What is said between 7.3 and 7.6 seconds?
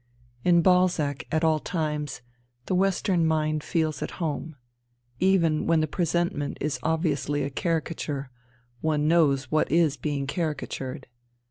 a